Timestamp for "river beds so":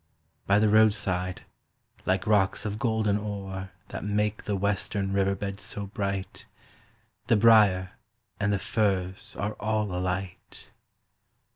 5.13-5.85